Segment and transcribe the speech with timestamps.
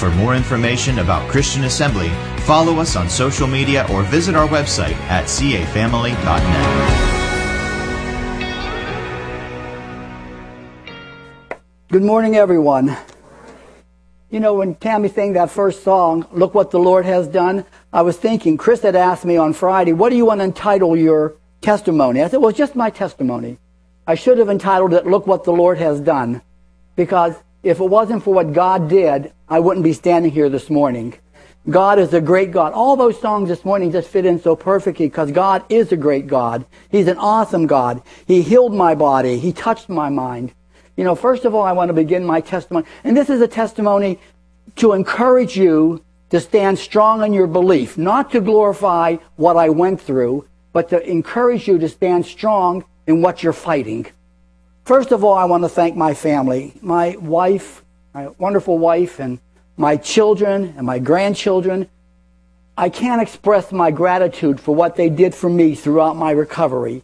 [0.00, 2.08] For more information about Christian Assembly,
[2.44, 6.16] follow us on social media or visit our website at cafamily.net.
[11.92, 12.96] Good morning, everyone.
[14.30, 18.00] You know, when Tammy sang that first song, Look What the Lord Has Done, I
[18.00, 21.34] was thinking, Chris had asked me on Friday, what do you want to entitle your
[21.60, 22.22] testimony?
[22.22, 23.58] I said, well, it's just my testimony.
[24.06, 26.40] I should have entitled it, Look What the Lord Has Done.
[26.96, 31.14] Because if it wasn't for what God did, I wouldn't be standing here this morning.
[31.68, 32.72] God is a great God.
[32.72, 36.28] All those songs this morning just fit in so perfectly because God is a great
[36.28, 36.64] God.
[36.88, 38.00] He's an awesome God.
[38.26, 39.40] He healed my body.
[39.40, 40.54] He touched my mind.
[40.96, 42.86] You know, first of all, I want to begin my testimony.
[43.02, 44.20] And this is a testimony
[44.76, 50.00] to encourage you to stand strong in your belief, not to glorify what I went
[50.00, 54.06] through, but to encourage you to stand strong in what you're fighting.
[54.84, 59.38] First of all, I want to thank my family, my wife, my wonderful wife, and
[59.76, 61.88] my children and my grandchildren.
[62.76, 67.02] I can't express my gratitude for what they did for me throughout my recovery.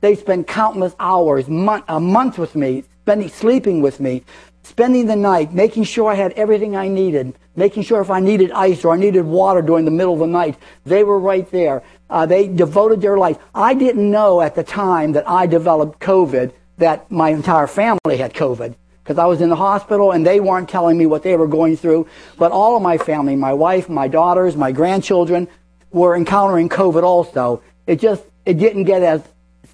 [0.00, 4.22] They spent countless hours, month, a month with me, spending, sleeping with me,
[4.62, 8.50] spending the night, making sure I had everything I needed, making sure if I needed
[8.52, 11.82] ice or I needed water during the middle of the night, they were right there.
[12.08, 13.38] Uh, they devoted their life.
[13.54, 18.32] I didn't know at the time that I developed COVID that my entire family had
[18.34, 18.74] COVID
[19.06, 21.76] because I was in the hospital and they weren't telling me what they were going
[21.76, 22.08] through.
[22.36, 25.46] But all of my family, my wife, my daughters, my grandchildren,
[25.92, 27.62] were encountering COVID also.
[27.86, 29.22] It just, it didn't get as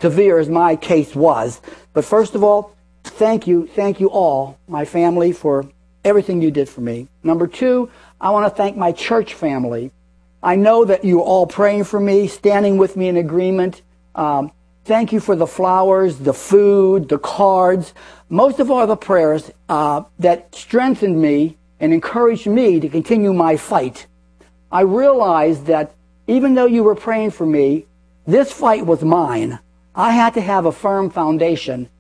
[0.03, 1.63] severe as my case was.
[1.95, 5.65] But first of all, thank you, thank you all, my family, for
[6.05, 7.09] everything you did for me.
[7.23, 7.91] Number two,
[8.21, 9.93] I want to thank my church family.
[10.43, 13.81] I know that you're all praying for me, standing with me in agreement.
[14.15, 14.53] Um,
[14.85, 17.95] thank you for the flowers, the food, the cards.
[18.33, 23.59] Most of all, the prayers uh, that strengthened me and encouraged me to continue my
[23.59, 24.07] fight.
[24.71, 25.93] I realized that
[26.27, 27.85] even though you were praying for me,
[28.27, 29.59] this fight was mine.
[29.95, 31.91] I had to have a firm foundation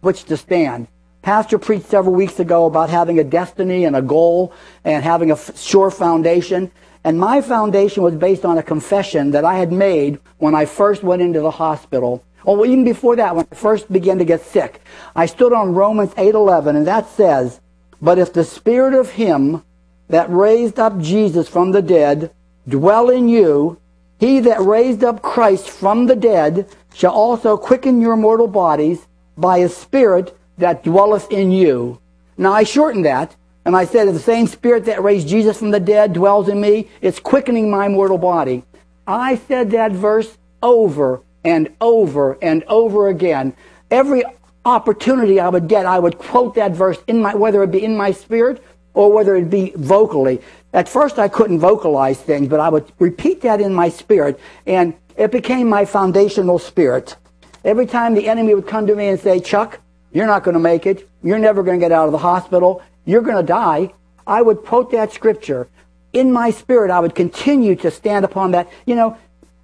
[0.00, 0.88] which to stand.
[1.20, 4.54] Pastor preached several weeks ago about having a destiny and a goal
[4.84, 6.72] and having a sure foundation.
[7.04, 11.02] And my foundation was based on a confession that I had made when I first
[11.02, 12.24] went into the hospital.
[12.44, 14.80] Or even before that, when I first began to get sick.
[15.14, 17.60] I stood on Romans 8:11, and that says,
[18.00, 19.62] "But if the spirit of him
[20.08, 22.30] that raised up Jesus from the dead
[22.68, 23.78] dwell in you,
[24.18, 29.60] he that raised up Christ from the dead shall also quicken your mortal bodies by
[29.60, 31.98] his spirit that dwelleth in you."
[32.36, 35.70] Now I shortened that and I said, if the same spirit that raised Jesus from
[35.70, 38.64] the dead dwells in me, it's quickening my mortal body.
[39.06, 43.54] I said that verse over and over and over again.
[43.90, 44.24] Every
[44.64, 47.96] opportunity I would get, I would quote that verse in my, whether it be in
[47.96, 48.62] my spirit
[48.94, 50.40] or whether it be vocally.
[50.72, 54.94] At first I couldn't vocalize things, but I would repeat that in my spirit and
[55.16, 57.16] it became my foundational spirit.
[57.64, 59.80] Every time the enemy would come to me and say, Chuck,
[60.12, 61.08] you're not going to make it.
[61.22, 63.92] You're never going to get out of the hospital you're going to die,
[64.26, 65.68] I would quote that scripture.
[66.12, 68.68] In my spirit, I would continue to stand upon that.
[68.86, 69.16] You know,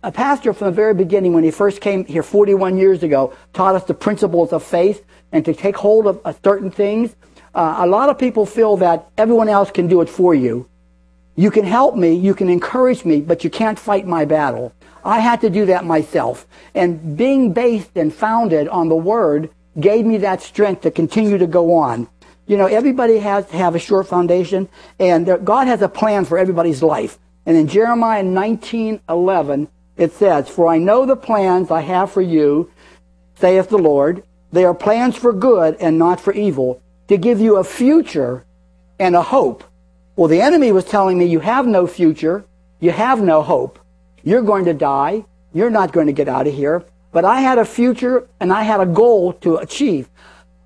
[0.02, 3.74] a pastor from the very beginning, when he first came here 41 years ago, taught
[3.74, 7.16] us the principles of faith and to take hold of uh, certain things.
[7.54, 10.68] Uh, a lot of people feel that everyone else can do it for you.
[11.34, 14.72] You can help me, you can encourage me, but you can't fight my battle.
[15.04, 16.46] I had to do that myself.
[16.74, 21.46] And being based and founded on the Word gave me that strength to continue to
[21.46, 22.08] go on.
[22.46, 26.38] You know, everybody has to have a sure foundation, and God has a plan for
[26.38, 27.18] everybody's life.
[27.46, 32.70] And in Jeremiah 19:11, it says, "For I know the plans I have for you,
[33.34, 34.22] saith the Lord.
[34.52, 38.44] They are plans for good and not for evil, to give you a future
[38.98, 39.64] and a hope."
[40.16, 42.44] Well, the enemy was telling me, "You have no future,
[42.80, 43.78] you have no hope.
[44.22, 45.24] You're going to die.
[45.52, 48.62] You're not going to get out of here." But I had a future and I
[48.62, 50.08] had a goal to achieve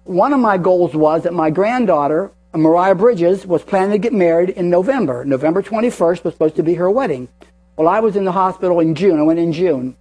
[0.04, 4.50] one of my goals was that my granddaughter, Mariah Bridges, was planning to get married
[4.50, 5.24] in November.
[5.24, 7.28] November 21st was supposed to be her wedding.
[7.76, 9.18] Well, I was in the hospital in June.
[9.18, 9.96] I went in June.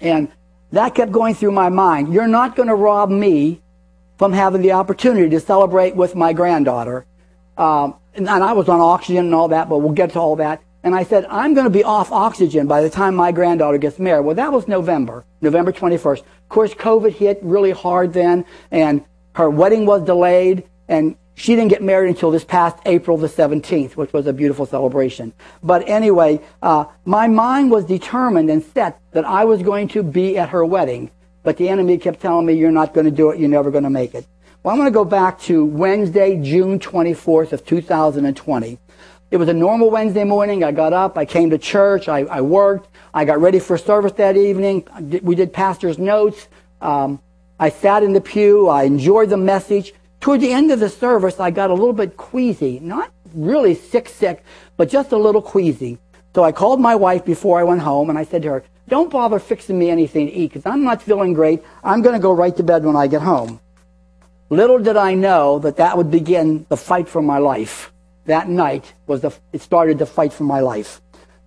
[0.00, 0.28] And
[0.72, 2.12] that kept going through my mind.
[2.12, 3.62] You're not going to rob me
[4.18, 7.06] from having the opportunity to celebrate with my granddaughter.
[7.56, 10.36] Um, and, and I was on oxygen and all that, but we'll get to all
[10.36, 10.62] that.
[10.82, 13.98] And I said, I'm going to be off oxygen by the time my granddaughter gets
[13.98, 14.24] married.
[14.24, 16.20] Well, that was November, November 21st.
[16.20, 19.04] Of course, COVID hit really hard then, and
[19.34, 23.94] her wedding was delayed, and she didn't get married until this past April the 17th,
[23.94, 25.34] which was a beautiful celebration.
[25.62, 30.38] But anyway, uh, my mind was determined and set that I was going to be
[30.38, 31.10] at her wedding.
[31.42, 33.38] But the enemy kept telling me, you're not going to do it.
[33.38, 34.26] You're never going to make it.
[34.62, 38.78] Well, I'm going to go back to Wednesday, June 24th of 2020.
[39.30, 40.64] It was a normal Wednesday morning.
[40.64, 41.18] I got up.
[41.18, 42.08] I came to church.
[42.08, 42.88] I, I worked.
[43.12, 44.88] I got ready for service that evening.
[45.22, 46.48] We did pastor's notes.
[46.80, 47.20] Um,
[47.60, 48.68] I sat in the pew.
[48.68, 49.92] I enjoyed the message.
[50.26, 52.80] Toward the end of the service, I got a little bit queasy.
[52.80, 54.42] Not really sick, sick,
[54.76, 55.98] but just a little queasy.
[56.34, 59.08] So I called my wife before I went home and I said to her, don't
[59.08, 61.62] bother fixing me anything to eat because I'm not feeling great.
[61.84, 63.60] I'm going to go right to bed when I get home.
[64.50, 67.92] Little did I know that that would begin the fight for my life.
[68.24, 71.00] That night was the, it started the fight for my life.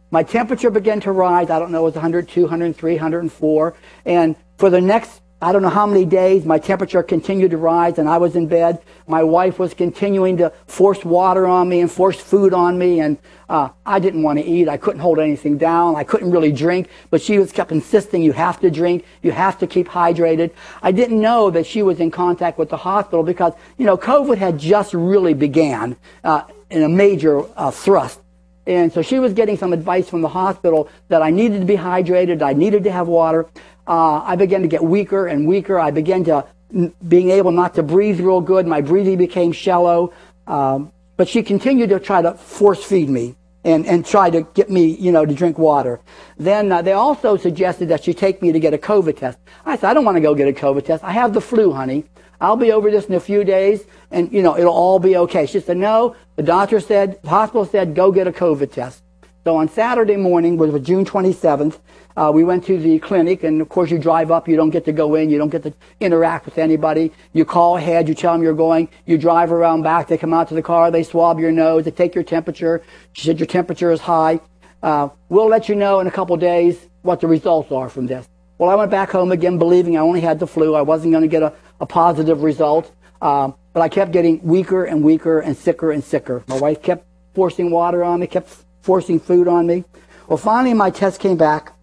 [0.09, 1.49] My temperature began to rise.
[1.49, 3.75] I don't know, it was 102, 103, 104.
[4.05, 7.97] And for the next I don't know how many days my temperature continued to rise
[7.97, 8.81] and I was in bed.
[9.07, 13.17] My wife was continuing to force water on me and force food on me and
[13.47, 14.67] uh, I didn't want to eat.
[14.67, 15.95] I couldn't hold anything down.
[15.95, 19.05] I couldn't really drink, but she was kept insisting you have to drink.
[19.23, 20.51] You have to keep hydrated.
[20.81, 24.37] I didn't know that she was in contact with the hospital because, you know, COVID
[24.37, 25.95] had just really began
[26.25, 28.19] uh, in a major uh, thrust.
[28.67, 31.77] And so she was getting some advice from the hospital that I needed to be
[31.77, 33.47] hydrated, I needed to have water
[33.89, 35.79] uh, I began to get weaker and weaker.
[35.79, 36.45] I began to
[37.07, 38.67] being able not to breathe real good.
[38.67, 40.13] My breathing became shallow.
[40.45, 44.69] Um, but she continued to try to force feed me and, and try to get
[44.69, 45.99] me, you know, to drink water.
[46.37, 49.37] Then uh, they also suggested that she take me to get a COVID test.
[49.65, 51.03] I said, I don't want to go get a COVID test.
[51.03, 52.05] I have the flu, honey.
[52.39, 55.45] I'll be over this in a few days and, you know, it'll all be okay.
[55.45, 56.15] She said, no.
[56.37, 59.03] The doctor said, the hospital said, go get a COVID test.
[59.45, 61.79] So on Saturday morning, which was June 27th,
[62.17, 64.49] uh, we went to the clinic, and of course you drive up.
[64.49, 65.29] You don't get to go in.
[65.29, 67.13] You don't get to interact with anybody.
[67.31, 68.09] You call ahead.
[68.09, 68.89] You tell them you're going.
[69.05, 70.07] You drive around back.
[70.07, 70.91] They come out to the car.
[70.91, 71.85] They swab your nose.
[71.85, 72.81] They take your temperature.
[73.13, 74.41] She said your temperature is high.
[74.83, 78.27] Uh, we'll let you know in a couple days what the results are from this.
[78.57, 80.75] Well, I went back home again, believing I only had the flu.
[80.75, 82.91] I wasn't going to get a, a positive result.
[83.21, 86.43] Um, but I kept getting weaker and weaker and sicker and sicker.
[86.47, 88.49] My wife kept forcing water on me, kept
[88.81, 89.83] forcing food on me.
[90.27, 91.73] Well, finally, my test came back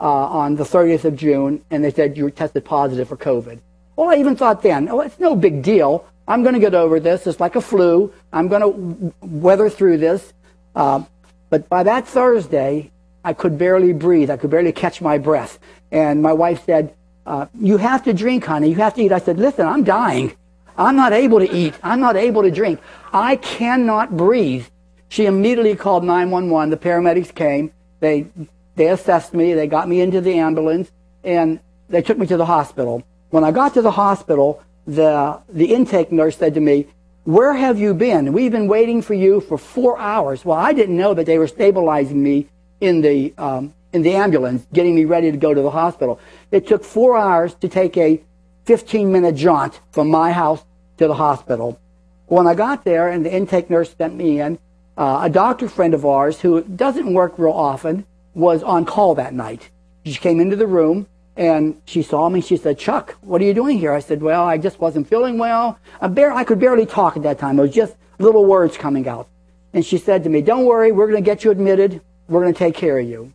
[0.00, 3.60] uh, on the 30th of June, and they said you were tested positive for COVID.
[3.96, 6.06] Well, I even thought then, oh, it's no big deal.
[6.28, 7.26] I'm going to get over this.
[7.26, 8.12] It's like a flu.
[8.32, 10.32] I'm going to weather through this.
[10.74, 11.04] Uh,
[11.50, 12.90] but by that Thursday,
[13.24, 14.30] I could barely breathe.
[14.30, 15.58] I could barely catch my breath.
[15.90, 16.94] And my wife said,
[17.24, 18.68] uh, you have to drink, honey.
[18.68, 19.12] You have to eat.
[19.12, 20.36] I said, listen, I'm dying.
[20.78, 21.74] I'm not able to eat.
[21.82, 22.80] I'm not able to drink.
[23.12, 24.66] I cannot breathe.
[25.08, 26.70] She immediately called 911.
[26.70, 27.72] The paramedics came.
[28.00, 28.26] They
[28.74, 29.54] they assessed me.
[29.54, 30.90] They got me into the ambulance,
[31.24, 33.02] and they took me to the hospital.
[33.30, 36.86] When I got to the hospital, the the intake nurse said to me,
[37.24, 38.32] "Where have you been?
[38.32, 41.48] We've been waiting for you for four hours." Well, I didn't know that they were
[41.48, 42.48] stabilizing me
[42.80, 46.20] in the um, in the ambulance, getting me ready to go to the hospital.
[46.50, 48.20] It took four hours to take a
[48.66, 50.64] 15 minute jaunt from my house
[50.98, 51.80] to the hospital.
[52.26, 54.58] When I got there, and the intake nurse sent me in,
[54.96, 59.34] uh, a doctor friend of ours who doesn't work real often was on call that
[59.34, 59.70] night.
[60.04, 61.06] She came into the room
[61.36, 62.40] and she saw me.
[62.40, 63.92] She said, Chuck, what are you doing here?
[63.92, 65.78] I said, well, I just wasn't feeling well.
[66.00, 67.58] I, bar- I could barely talk at that time.
[67.58, 69.28] It was just little words coming out.
[69.72, 72.00] And she said to me, don't worry, we're going to get you admitted.
[72.28, 73.32] We're going to take care of you.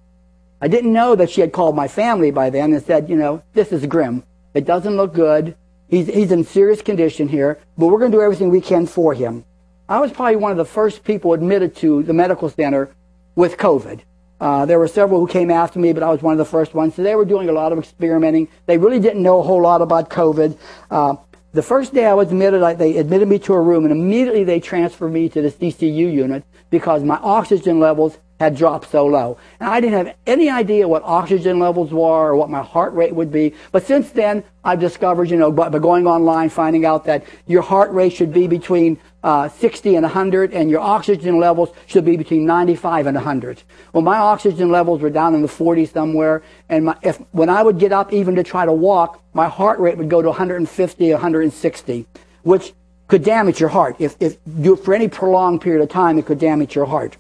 [0.60, 3.44] I didn't know that she had called my family by then and said, you know,
[3.54, 4.24] this is grim.
[4.54, 5.56] It doesn't look good.
[5.90, 9.14] He's, he's in serious condition here, but we're going to do everything we can for
[9.14, 9.44] him.
[9.92, 12.96] I was probably one of the first people admitted to the medical center
[13.36, 14.00] with COVID.
[14.40, 16.74] Uh, there were several who came after me, but I was one of the first
[16.74, 16.96] ones.
[16.96, 18.48] So they were doing a lot of experimenting.
[18.68, 20.58] They really didn't know a whole lot about COVID.
[20.90, 21.18] Uh,
[21.52, 24.46] the first day I was admitted, I, they admitted me to a room, and immediately
[24.46, 29.38] they transferred me to the CCU unit because my oxygen levels had dropped so low.
[29.60, 33.14] And I didn't have any idea what oxygen levels were or what my heart rate
[33.14, 33.54] would be.
[33.74, 37.62] But since then, I've discovered, you know, by, by going online, finding out that your
[37.62, 42.18] heart rate should be between uh, 60 and 100, and your oxygen levels should be
[42.18, 43.64] between 95 and 100.
[43.94, 47.62] Well, my oxygen levels were down in the 40s somewhere, and my, if when I
[47.62, 51.12] would get up even to try to walk, my heart rate would go to 150,
[51.12, 52.06] 160,
[52.44, 52.74] which
[53.08, 53.96] could damage your heart.
[54.00, 57.18] If, if it for any prolonged period of time, it could damage your heart.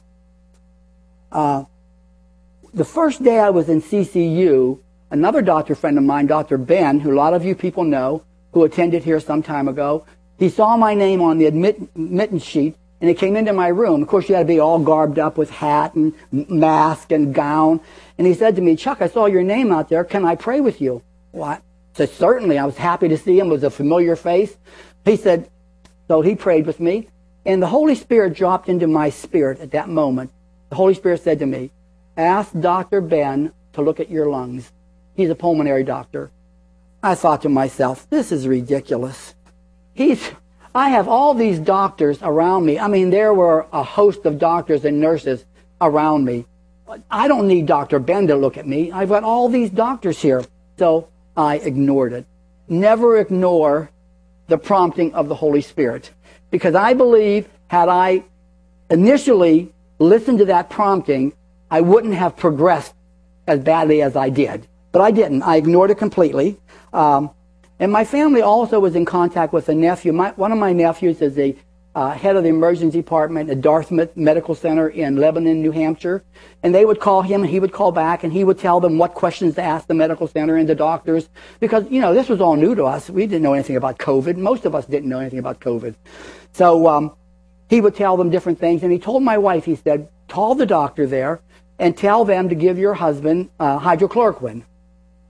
[1.32, 1.66] Uh,
[2.74, 4.80] the first day I was in CCU,
[5.12, 6.58] another doctor friend of mine, Dr.
[6.58, 10.06] Ben, who a lot of you people know, who attended here some time ago,
[10.42, 14.02] he saw my name on the admit, admittance sheet and he came into my room.
[14.02, 17.80] Of course, you had to be all garbed up with hat and mask and gown.
[18.18, 20.04] And he said to me, Chuck, I saw your name out there.
[20.04, 21.04] Can I pray with you?
[21.32, 21.60] What?
[21.60, 22.58] I said, certainly.
[22.58, 23.48] I was happy to see him.
[23.48, 24.58] It was a familiar face.
[25.06, 25.48] He said,
[26.08, 27.08] so he prayed with me.
[27.46, 30.32] And the Holy Spirit dropped into my spirit at that moment.
[30.70, 31.70] The Holy Spirit said to me,
[32.18, 33.00] ask Dr.
[33.02, 34.72] Ben to look at your lungs.
[35.16, 36.32] He's a pulmonary doctor.
[37.04, 39.36] I thought to myself, this is ridiculous.
[39.94, 40.32] He's,
[40.74, 42.80] I have all these doctors around me.
[42.80, 45.46] I mean, there were a host of doctors and nurses
[45.80, 46.46] around me.
[47.10, 48.00] I don't need Dr.
[48.00, 48.92] Ben to look at me.
[48.92, 50.44] I've got all these doctors here.
[50.78, 52.26] So I ignored it.
[52.68, 53.90] Never ignore
[54.48, 56.12] the prompting of the Holy Spirit.
[56.50, 58.24] Because I believe had I
[58.90, 61.34] initially listened to that prompting,
[61.70, 62.94] I wouldn't have progressed
[63.48, 64.68] as badly as I did.
[64.92, 65.44] But I didn't.
[65.44, 66.60] I ignored it completely.
[66.92, 67.32] Um,
[67.82, 70.14] and my family also was in contact with a nephew.
[70.14, 71.58] My, one of my nephews is the
[71.96, 76.24] uh, head of the emergency department at Dartmouth Medical Center in Lebanon, New Hampshire.
[76.62, 79.00] And they would call him and he would call back and he would tell them
[79.00, 81.28] what questions to ask the medical center and the doctors.
[81.60, 83.10] Because, you know, this was all new to us.
[83.10, 84.38] We didn't know anything about COVID.
[84.38, 85.96] Most of us didn't know anything about COVID.
[86.54, 87.16] So um,
[87.68, 88.84] he would tell them different things.
[88.84, 91.42] And he told my wife, he said, call the doctor there
[91.80, 94.66] and tell them to give your husband uh, hydrochloroquine.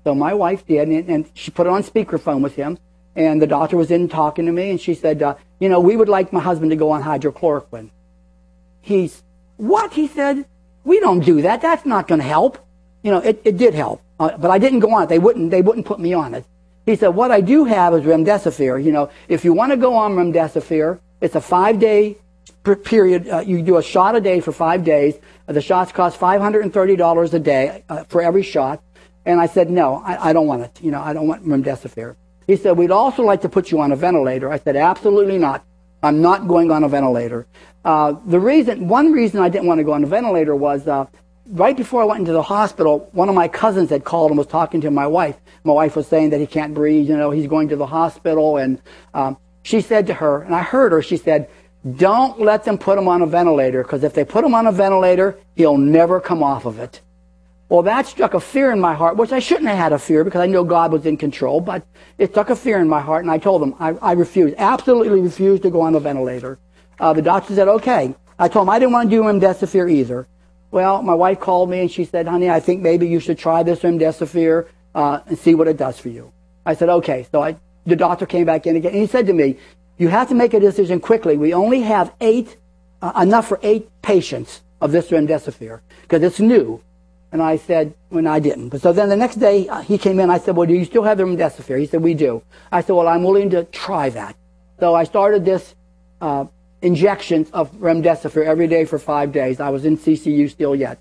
[0.04, 2.78] So my wife did, and, and she put it on speakerphone with him.
[3.16, 5.96] And the doctor was in talking to me, and she said, uh, you know, we
[5.96, 7.90] would like my husband to go on hydrochloroquine.
[8.80, 9.22] He's,
[9.58, 9.94] what?
[9.94, 10.46] He said,
[10.84, 11.62] we don't do that.
[11.62, 12.58] That's not going to help.
[13.04, 14.02] You know, it, it did help.
[14.20, 15.10] Uh, but I didn't go on it.
[15.10, 16.46] They wouldn't, they wouldn't put me on it.
[16.86, 18.84] He said, what I do have is remdesivir.
[18.84, 22.18] You know, if you want to go on remdesivir, it's a five day
[22.84, 23.28] period.
[23.28, 25.16] Uh, you do a shot a day for five days.
[25.48, 28.82] The shots cost $530 a day uh, for every shot.
[29.26, 30.82] And I said, no, I, I don't want it.
[30.82, 32.16] You know, I don't want remdesivir.
[32.48, 34.52] He said, we'd also like to put you on a ventilator.
[34.52, 35.64] I said, absolutely not.
[36.04, 37.46] I'm not going on a ventilator.
[37.86, 41.06] Uh, the reason, one reason I didn't want to go on a ventilator was uh,
[41.48, 44.48] right before I went into the hospital, one of my cousins had called and was
[44.48, 45.38] talking to my wife.
[45.64, 48.58] My wife was saying that he can't breathe, you know, he's going to the hospital.
[48.58, 48.82] And
[49.14, 51.50] um, she said to her, and I heard her, she said,
[51.98, 54.72] don't let them put him on a ventilator because if they put him on a
[54.72, 57.02] ventilator, he'll never come off of it.
[57.72, 60.26] Well, that struck a fear in my heart, which I shouldn't have had a fear
[60.26, 61.86] because I know God was in control, but
[62.18, 65.22] it struck a fear in my heart, and I told them I, I refused, absolutely
[65.22, 66.60] refused to go on the ventilator.
[67.00, 68.14] Uh, the doctor said, okay.
[68.38, 70.28] I told him I didn't want to do remdesivir either.
[70.70, 73.64] Well, my wife called me and she said, honey, I think maybe you should try
[73.64, 76.34] this remdesivir uh, and see what it does for you.
[76.66, 77.26] I said, okay.
[77.32, 79.58] So I, the doctor came back in again, and he said to me,
[79.98, 81.38] you have to make a decision quickly.
[81.38, 82.58] We only have eight,
[83.02, 86.84] uh, enough for eight patients of this remdesivir because it's new.
[87.32, 88.70] And I said, when I didn't.
[88.70, 90.30] But so then the next day uh, he came in.
[90.30, 91.80] I said, well, do you still have the remdesivir?
[91.80, 92.44] He said, we do.
[92.72, 94.36] I said, well, I'm willing to try that.
[94.80, 95.76] So I started this
[96.20, 96.46] uh,
[96.82, 99.60] injections of remdesivir every day for five days.
[99.60, 101.00] I was in CCU still yet.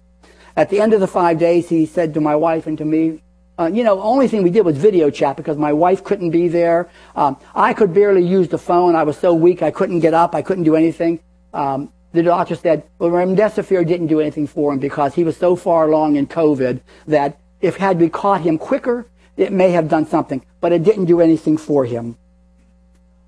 [0.56, 3.22] At the end of the five days, he said to my wife and to me,
[3.58, 6.48] uh, you know, only thing we did was video chat because my wife couldn't be
[6.48, 6.88] there.
[7.14, 8.96] Um, I could barely use the phone.
[8.96, 10.34] I was so weak I couldn't get up.
[10.34, 11.20] I couldn't do anything.
[11.52, 15.54] Um, the doctor said, well, remdesivir didn't do anything for him because he was so
[15.56, 20.06] far along in COVID that if had we caught him quicker, it may have done
[20.06, 22.16] something, but it didn't do anything for him.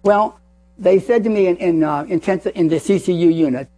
[0.02, 0.38] Well,
[0.78, 3.68] they said to me in, in, uh, in the CCU unit,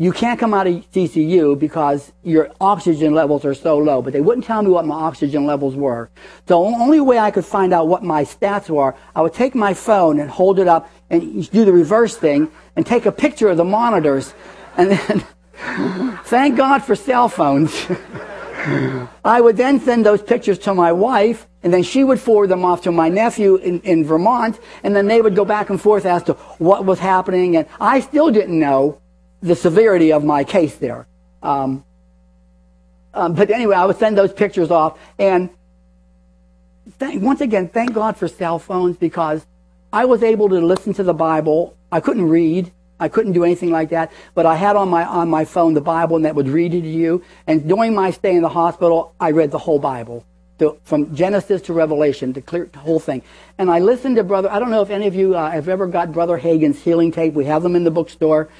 [0.00, 4.00] you can't come out of CCU because your oxygen levels are so low.
[4.00, 6.08] But they wouldn't tell me what my oxygen levels were.
[6.46, 9.74] The only way I could find out what my stats were, I would take my
[9.74, 13.58] phone and hold it up and do the reverse thing and take a picture of
[13.58, 14.32] the monitors.
[14.78, 15.26] And then,
[16.24, 17.70] thank God for cell phones.
[19.22, 22.64] I would then send those pictures to my wife, and then she would forward them
[22.64, 26.06] off to my nephew in, in Vermont, and then they would go back and forth
[26.06, 27.56] as to what was happening.
[27.56, 28.98] And I still didn't know
[29.40, 31.06] the severity of my case there.
[31.42, 31.84] Um,
[33.12, 34.98] um, but anyway, I would send those pictures off.
[35.18, 35.50] And
[36.98, 39.44] thank, once again, thank God for cell phones because
[39.92, 41.76] I was able to listen to the Bible.
[41.90, 42.72] I couldn't read.
[43.00, 45.80] I couldn't do anything like that, but I had on my on my phone the
[45.80, 47.24] Bible, and that would read it to you.
[47.46, 50.22] And during my stay in the hospital, I read the whole Bible,
[50.58, 53.22] to, from Genesis to Revelation, to clear the whole thing.
[53.56, 54.50] And I listened to Brother.
[54.52, 57.32] I don't know if any of you uh, have ever got Brother Hagin's healing tape.
[57.32, 58.50] We have them in the bookstore.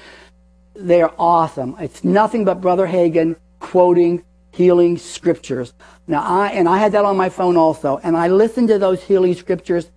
[0.83, 1.77] They're awesome.
[1.79, 5.75] It's nothing but Brother Hagin quoting healing scriptures.
[6.07, 9.03] Now I, and I had that on my phone also, and I listened to those
[9.03, 9.91] healing scriptures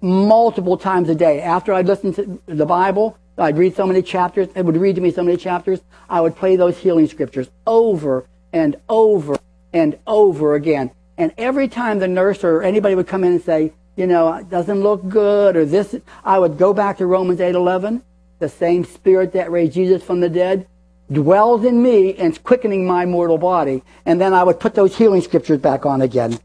[0.00, 1.42] multiple times a day.
[1.42, 5.02] After I'd listened to the Bible, I'd read so many chapters, it would read to
[5.02, 9.36] me so many chapters, I would play those healing scriptures over and over
[9.74, 10.90] and over again.
[11.18, 14.48] And every time the nurse or anybody would come in and say, you know, it
[14.48, 15.94] doesn't look good or this,
[16.24, 18.02] I would go back to Romans 8:11
[18.40, 20.66] the same spirit that raised Jesus from the dead
[21.12, 23.82] dwells in me and is quickening my mortal body.
[24.04, 26.38] And then I would put those healing scriptures back on again.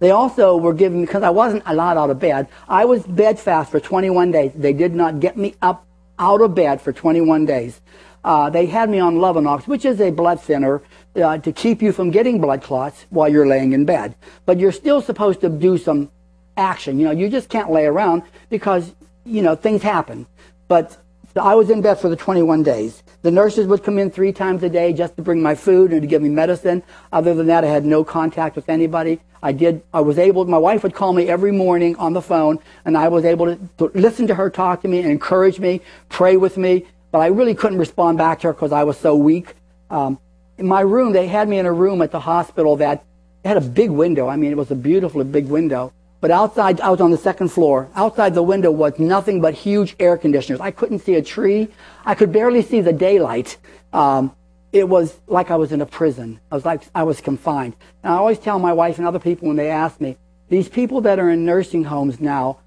[0.00, 3.78] They also were given, because I wasn't allowed out of bed, I was bedfast for
[3.78, 4.52] 21 days.
[4.54, 5.86] They did not get me up
[6.18, 7.80] out of bed for 21 days.
[8.24, 10.82] Uh, they had me on Lovenox, which is a blood thinner
[11.16, 14.14] uh, to keep you from getting blood clots while you're laying in bed.
[14.46, 16.10] But you're still supposed to do some
[16.56, 16.98] action.
[16.98, 20.26] You know, you just can't lay around because, you know, things happen.
[20.68, 20.96] But
[21.36, 23.02] I was in bed for the 21 days.
[23.22, 26.02] The nurses would come in three times a day just to bring my food and
[26.02, 26.82] to give me medicine.
[27.12, 29.20] Other than that, I had no contact with anybody.
[29.42, 32.58] I did, I was able, my wife would call me every morning on the phone
[32.84, 35.80] and I was able to, to listen to her talk to me and encourage me,
[36.08, 36.86] pray with me.
[37.10, 39.54] But I really couldn't respond back to her because I was so weak.
[39.90, 40.18] Um,
[40.58, 43.04] in my room, they had me in a room at the hospital that
[43.44, 44.28] had a big window.
[44.28, 45.92] I mean, it was a beautiful big window.
[46.22, 47.88] But outside, I was on the second floor.
[47.96, 50.60] Outside the window was nothing but huge air conditioners.
[50.60, 51.66] I couldn't see a tree.
[52.06, 53.56] I could barely see the daylight.
[53.92, 54.32] Um,
[54.70, 56.38] it was like I was in a prison.
[56.52, 57.74] I was like I was confined.
[58.04, 60.16] And I always tell my wife and other people when they ask me,
[60.48, 62.58] these people that are in nursing homes now,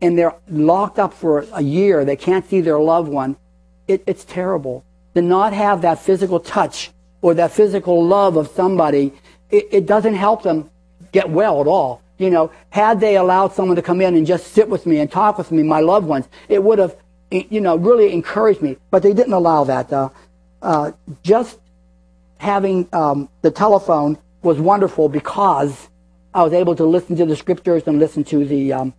[0.00, 3.36] and they're locked up for a year, they can't see their loved one.
[3.86, 4.82] It, it's terrible
[5.14, 9.12] to not have that physical touch or that physical love of somebody.
[9.50, 10.70] It, it doesn't help them
[11.12, 14.48] get well at all you know, had they allowed someone to come in and just
[14.48, 16.96] sit with me and talk with me, my loved ones, it would have,
[17.30, 18.76] you know, really encouraged me.
[18.90, 19.92] But they didn't allow that.
[19.92, 20.10] Uh,
[20.62, 21.58] uh, just
[22.38, 25.88] having um, the telephone was wonderful because
[26.34, 28.94] I was able to listen to the scriptures and listen to the um,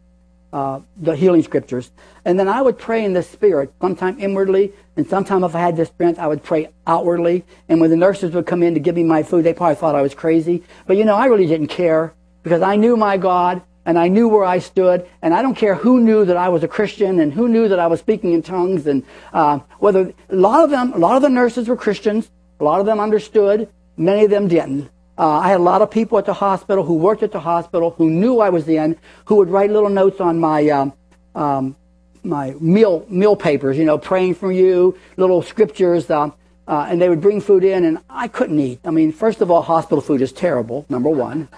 [0.53, 1.91] uh, the healing scriptures.
[2.25, 5.75] And then I would pray in the spirit, sometime inwardly, and sometime if I had
[5.75, 7.43] the strength, I would pray outwardly.
[7.67, 9.95] And when the nurses would come in to give me my food, they probably thought
[9.95, 10.63] I was crazy.
[10.85, 14.29] But you know, I really didn't care because I knew my God and I knew
[14.29, 17.33] where I stood, and I don't care who knew that I was a Christian and
[17.33, 20.93] who knew that I was speaking in tongues, and uh, whether a lot of them,
[20.93, 22.29] a lot of the nurses were Christians,
[22.61, 24.89] a lot of them understood, many of them didn't.
[25.17, 27.91] Uh, I had a lot of people at the hospital who worked at the hospital
[27.91, 30.93] who knew I was in, who would write little notes on my um,
[31.35, 31.75] um,
[32.23, 36.09] my meal meal papers, you know, praying for you, little scriptures.
[36.09, 36.31] Uh,
[36.65, 38.79] uh, and they would bring food in, and I couldn't eat.
[38.85, 41.49] I mean, first of all, hospital food is terrible, number one.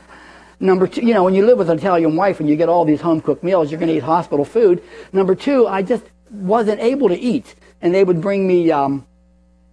[0.59, 2.85] Number two, you know, when you live with an Italian wife and you get all
[2.85, 4.81] these home cooked meals, you're going to eat hospital food.
[5.11, 7.55] Number two, I just wasn't able to eat.
[7.81, 9.05] And they would bring me um,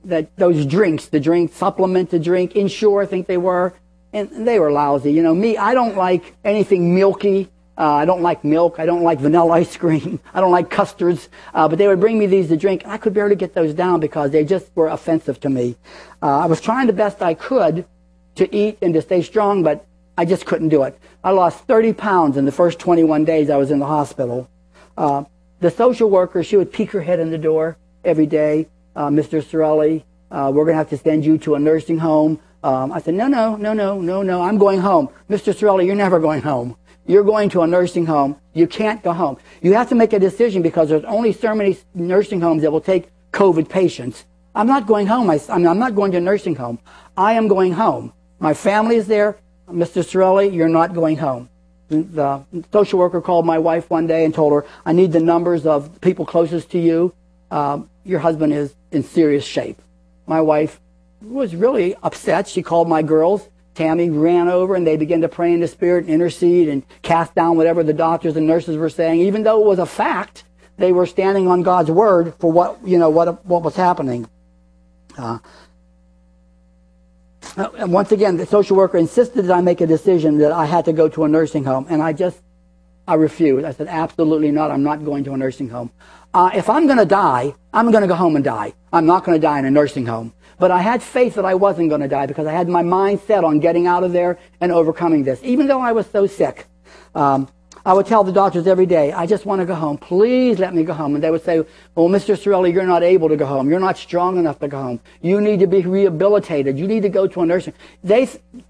[0.05, 3.75] that those drinks, the drink, supplement to drink, Ensure, I think they were.
[4.13, 5.13] And they were lousy.
[5.13, 7.49] You know, me, I don't like anything milky.
[7.79, 8.79] Uh, I don't like milk.
[8.79, 10.21] I don't like vanilla ice cream.
[10.35, 11.29] I don't like custards.
[11.55, 12.83] Uh, but they would bring me these to drink.
[12.87, 15.77] I could barely get those down because they just were offensive to me.
[16.23, 17.87] Uh, I was trying the best I could
[18.35, 20.99] to eat and to stay strong, but I just couldn't do it.
[21.25, 24.49] I lost 30 pounds in the first 21 days I was in the hospital.
[24.97, 25.25] Uh,
[25.61, 28.69] the social worker, she would peek her head in the door every day.
[28.95, 29.43] Uh, Mr.
[29.43, 32.41] Sorelli, uh, we're going to have to send you to a nursing home.
[32.63, 35.09] Um, I said, no, no, no, no, no, no, I'm going home.
[35.31, 35.55] Mr.
[35.55, 36.77] Sorelli, you're never going home.
[37.07, 38.37] You're going to a nursing home.
[38.53, 39.39] You can't go home.
[39.63, 42.81] You have to make a decision because there's only so many nursing homes that will
[42.81, 44.25] take COVID patients.
[44.55, 45.31] I'm not going home.
[45.31, 46.79] I, I'm not going to a nursing home.
[47.17, 48.13] I am going home.
[48.39, 49.39] My family is there.
[49.69, 50.05] Mr.
[50.05, 51.49] Sorelli, you're not going home.
[51.89, 55.67] The social worker called my wife one day and told her, I need the numbers
[55.67, 57.15] of people closest to you.
[57.51, 59.81] Um, your husband is in serious shape.
[60.27, 60.81] My wife
[61.21, 62.49] was really upset.
[62.49, 63.49] She called my girls.
[63.75, 67.35] Tammy ran over and they began to pray in the spirit and intercede and cast
[67.35, 69.21] down whatever the doctors and nurses were saying.
[69.21, 70.45] Even though it was a fact,
[70.77, 74.29] they were standing on God's word for what, you know, what, what was happening.
[75.17, 75.39] Uh,
[77.57, 80.93] once again, the social worker insisted that I make a decision that I had to
[80.93, 82.41] go to a nursing home, and I just,
[83.07, 83.67] I refused.
[83.67, 84.71] I said, absolutely not.
[84.71, 85.91] I'm not going to a nursing home.
[86.35, 88.73] Uh, if I'm going to die, I'm going to go home and die.
[88.93, 90.33] I'm not going to die in a nursing home.
[90.59, 93.21] But I had faith that I wasn't going to die because I had my mind
[93.27, 96.67] set on getting out of there and overcoming this, even though I was so sick.
[97.15, 97.49] Um,
[97.85, 99.99] I would tell the doctors every day, I just want to go home.
[99.99, 101.15] Please let me go home.
[101.15, 101.65] And they would say,
[101.95, 102.37] well, Mr.
[102.37, 103.69] Sorelli, you're not able to go home.
[103.69, 105.01] You're not strong enough to go home.
[105.21, 106.79] You need to be rehabilitated.
[106.79, 107.75] You need to go to a nursing.
[108.05, 108.29] They,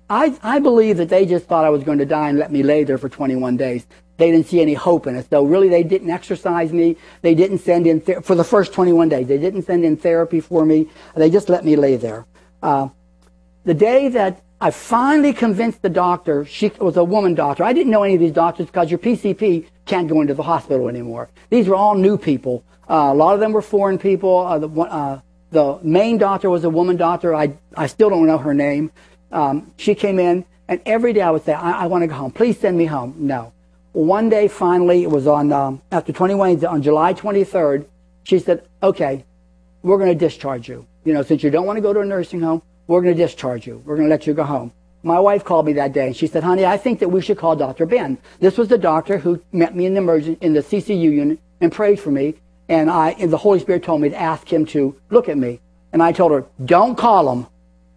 [0.09, 2.63] I, I believe that they just thought I was going to die and let me
[2.63, 3.87] lay there for 21 days.
[4.17, 5.29] They didn't see any hope in it.
[5.29, 6.97] So really, they didn't exercise me.
[7.23, 10.41] They didn't send in, ther- for the first 21 days, they didn't send in therapy
[10.41, 10.89] for me.
[11.15, 12.27] They just let me lay there.
[12.63, 12.89] Uh,
[13.65, 17.65] the day that I finally convinced the doctor, she was a woman doctor.
[17.65, 20.89] I didn't know any of these doctors because your PCP can't go into the hospital
[20.89, 21.31] anymore.
[21.51, 22.63] These were all new people.
[22.89, 24.39] Uh, a lot of them were foreign people.
[24.39, 25.21] Uh, the, uh,
[25.51, 27.35] the, main doctor was a woman doctor.
[27.35, 28.93] I, I still don't know her name.
[29.33, 32.15] Um, she came in, and every day I would say, I, I want to go
[32.15, 32.31] home.
[32.31, 33.17] Please send me home.
[33.19, 33.53] No.
[33.95, 37.85] One day, finally, it was on, um, after 21 days, on July 23rd,
[38.23, 39.25] She said, okay,
[39.83, 40.87] we're going to discharge you.
[41.05, 43.23] You know, since you don't want to go to a nursing home, we're going to
[43.23, 43.83] discharge you.
[43.85, 44.73] We're going to let you go home.
[45.03, 47.39] My wife called me that day and she said, honey, I think that we should
[47.39, 47.87] call Dr.
[47.87, 48.19] Ben.
[48.39, 51.73] This was the doctor who met me in the emergency, in the CCU unit and
[51.73, 52.35] prayed for me.
[52.69, 55.61] And I, and the Holy Spirit told me to ask him to look at me.
[55.93, 57.47] And I told her, don't call him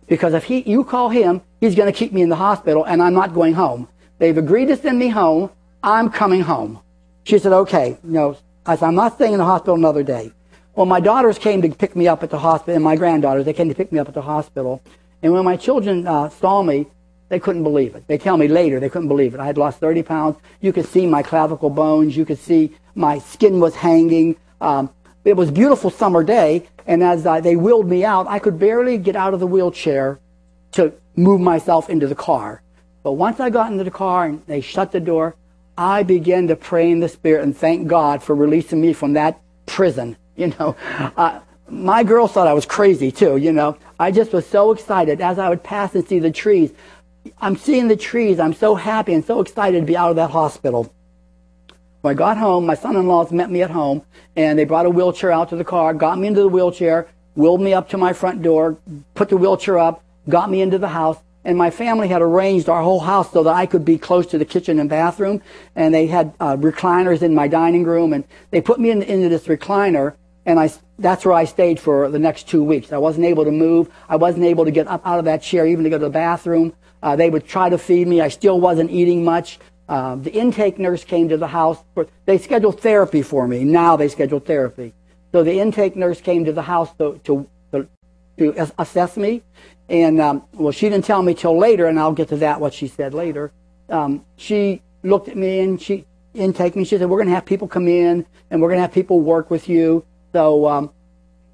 [0.08, 3.02] because if he, you call him, he's going to keep me in the hospital and
[3.02, 3.88] I'm not going home.
[4.17, 5.52] They've agreed to send me home.
[5.84, 6.80] I'm coming home.
[7.24, 7.98] She said, okay.
[8.04, 10.32] No, I said, I'm not staying in the hospital another day.
[10.75, 13.53] Well, my daughters came to pick me up at the hospital, and my granddaughters, they
[13.53, 14.81] came to pick me up at the hospital.
[15.23, 16.88] And when my children uh, saw me,
[17.29, 18.05] they couldn't believe it.
[18.07, 19.39] They tell me later they couldn't believe it.
[19.39, 20.38] I had lost 30 pounds.
[20.59, 22.17] You could see my clavicle bones.
[22.17, 24.35] You could see my skin was hanging.
[24.59, 24.89] Um,
[25.23, 28.59] it was a beautiful summer day, and as uh, they wheeled me out, I could
[28.59, 30.19] barely get out of the wheelchair
[30.73, 32.61] to move myself into the car.
[33.01, 35.35] But once I got into the car and they shut the door,
[35.77, 39.39] I began to pray in the Spirit and thank God for releasing me from that
[39.65, 40.17] prison.
[40.38, 40.76] You know,
[41.15, 43.38] uh, my girls thought I was crazy too.
[43.38, 46.74] You know, I just was so excited as I would pass and see the trees.
[47.39, 48.39] I'm seeing the trees.
[48.39, 50.93] I'm so happy and so excited to be out of that hospital.
[52.02, 54.04] When I got home, my son-in-laws met me at home,
[54.36, 57.62] and they brought a wheelchair out to the car, got me into the wheelchair, wheeled
[57.62, 58.78] me up to my front door,
[59.15, 62.84] put the wheelchair up, got me into the house, and my family had arranged our
[62.84, 65.41] whole house so that I could be close to the kitchen and bathroom,
[65.76, 69.30] and they had uh, recliners in my dining room, and they put me in, into
[69.30, 70.13] this recliner,
[70.45, 72.91] and I, that's where I stayed for the next two weeks.
[72.91, 73.89] I wasn't able to move.
[74.08, 76.10] I wasn't able to get up out of that chair, even to go to the
[76.10, 76.73] bathroom.
[77.01, 78.21] Uh, they would try to feed me.
[78.21, 79.60] I still wasn't eating much.
[79.88, 81.84] Uh, the intake nurse came to the house.
[81.93, 83.63] For, they scheduled therapy for me.
[83.63, 84.93] Now they schedule therapy.
[85.31, 87.88] So the intake nurse came to the house to, to, to,
[88.38, 89.43] to assess me.
[89.89, 92.73] And, um, well, she didn't tell me till later, and I'll get to that, what
[92.73, 93.51] she said later.
[93.89, 96.84] Um, she looked at me and she intake me.
[96.84, 99.21] She said, we're going to have people come in and we're going to have people
[99.21, 100.05] work with you.
[100.36, 100.91] So um,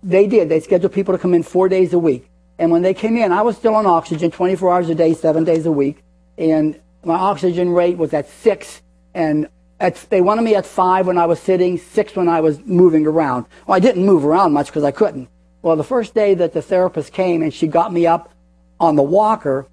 [0.02, 0.50] they did.
[0.50, 2.28] They scheduled people to come in four days a week.
[2.58, 5.44] And when they came in, I was still on oxygen 24 hours a day, seven
[5.44, 6.04] days a week.
[6.36, 8.82] And my oxygen rate was at six.
[9.14, 12.60] And at, they wanted me at five when I was sitting, six when I was
[12.62, 13.46] moving around.
[13.68, 15.30] Well, I didn't move around much because I couldn't.
[15.62, 18.34] Well, the first day that the therapist came and she got me up
[18.80, 19.68] on the walker,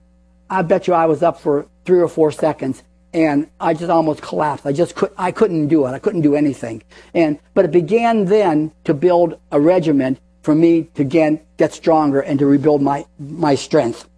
[0.50, 4.22] I bet you I was up for three or four seconds and I just almost
[4.22, 4.66] collapsed.
[4.66, 5.90] I just could, I couldn't do it.
[5.90, 6.82] I couldn't do anything.
[7.14, 12.20] And, but it began then to build a regiment for me to again get stronger
[12.20, 14.08] and to rebuild my, my strength.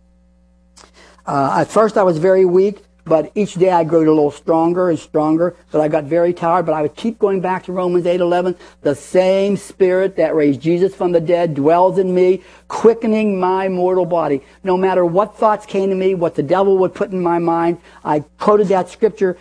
[1.27, 4.91] Uh, at first I was very weak, but each day I grew a little stronger
[4.91, 8.07] and stronger, but I got very tired, but I would keep going back to Romans
[8.07, 8.57] 8:11.
[8.83, 14.07] The same spirit that raised Jesus from the dead dwells in me, quickening my mortal
[14.07, 14.43] body.
[14.65, 17.79] No matter what thoughts came to me, what the devil would put in my mind,
[18.05, 19.37] I quoted that scripture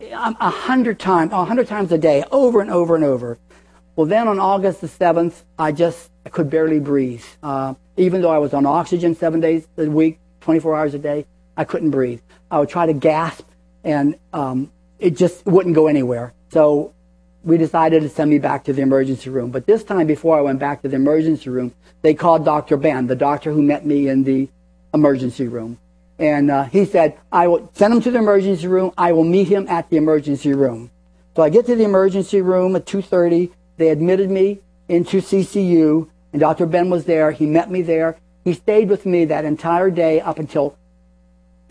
[0.00, 3.38] a hundred times, a hundred times a day, over and over and over.
[3.96, 7.24] Well, then on August the 7th, I just I could barely breathe.
[7.42, 11.26] Uh, even though I was on oxygen seven days a week, 24 hours a day,
[11.56, 12.20] I couldn't breathe.
[12.50, 13.46] I would try to gasp,
[13.84, 16.32] and um, it just wouldn't go anywhere.
[16.50, 16.92] So
[17.42, 19.50] we decided to send me back to the emergency room.
[19.50, 22.76] But this time, before I went back to the emergency room, they called Dr.
[22.76, 24.48] Ben, the doctor who met me in the
[24.92, 25.78] emergency room.
[26.18, 28.92] And uh, he said, I will send him to the emergency room.
[28.98, 30.90] I will meet him at the emergency room.
[31.34, 33.50] So I get to the emergency room at 2.30.
[33.78, 36.66] They admitted me into CCU, and Dr.
[36.66, 37.30] Ben was there.
[37.30, 38.18] He met me there.
[38.44, 40.76] He stayed with me that entire day up until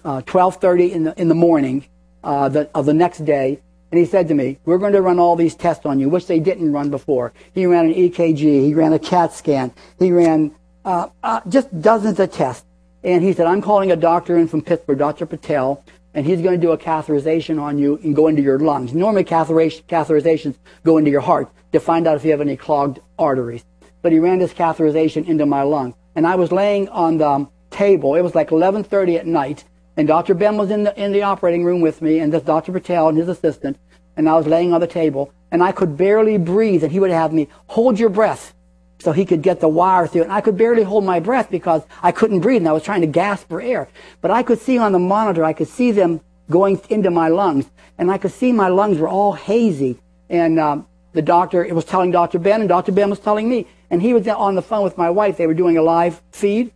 [0.04, 1.86] uh, 12:30 in the in the morning
[2.24, 3.60] uh, the, of the next day,
[3.92, 6.28] and he said to me, "We're going to run all these tests on you, which
[6.28, 10.52] they didn't run before." He ran an EKG, he ran a CAT scan, he ran
[10.86, 12.66] uh, uh, just dozens of tests,
[13.04, 15.26] and he said, "I'm calling a doctor in from Pittsburgh, Dr.
[15.26, 15.84] Patel."
[16.14, 18.94] and he's going to do a catheterization on you and go into your lungs.
[18.94, 23.64] Normally, catheterizations go into your heart to find out if you have any clogged arteries.
[24.02, 25.94] But he ran this catheterization into my lung.
[26.16, 28.16] And I was laying on the table.
[28.16, 29.64] It was like 11.30 at night.
[30.00, 30.34] And Dr.
[30.34, 32.72] Ben was in the, in the operating room with me, and this Dr.
[32.72, 33.78] Patel and his assistant.
[34.16, 35.34] And I was laying on the table.
[35.52, 36.84] And I could barely breathe.
[36.84, 38.54] And he would have me, hold your breath
[39.00, 40.24] so he could get the wire through.
[40.24, 43.02] And I could barely hold my breath because I couldn't breathe and I was trying
[43.02, 43.90] to gasp for air.
[44.22, 47.70] But I could see on the monitor, I could see them going into my lungs.
[47.98, 50.00] And I could see my lungs were all hazy.
[50.30, 52.40] And um, the doctor it was telling Dr.
[52.40, 52.94] Ben, and Dr.
[52.94, 53.68] Ben was telling me.
[53.90, 55.36] And he was on the phone with my wife.
[55.36, 56.72] They were doing a live feed.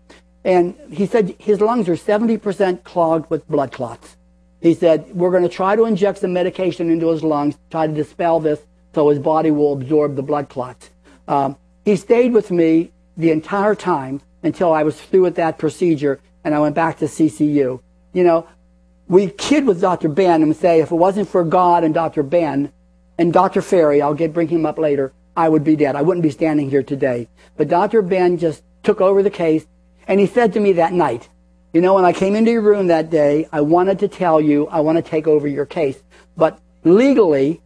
[0.46, 4.18] And he said his lungs are 70% clogged with blood clots.
[4.62, 7.94] He said, we're going to try to inject some medication into his lungs, try to
[7.94, 8.62] dispel this
[8.94, 10.90] so his body will absorb the blood clots.
[11.28, 16.20] Um, he stayed with me the entire time until I was through with that procedure
[16.44, 17.82] and I went back to CCU.
[18.14, 18.48] You know,
[19.08, 20.10] we kid with Dr.
[20.10, 22.24] Ben and say if it wasn't for God and Dr.
[22.24, 22.72] Ben
[23.18, 23.62] and Dr.
[23.62, 25.96] Ferry, I'll get bring him up later, I would be dead.
[25.96, 27.28] I wouldn't be standing here today.
[27.58, 28.02] But Dr.
[28.02, 29.66] Ben just took over the case,
[30.08, 31.30] and he said to me that night,
[31.74, 34.68] you know, when I came into your room that day, I wanted to tell you
[34.68, 36.02] I want to take over your case.
[36.38, 37.62] But legally,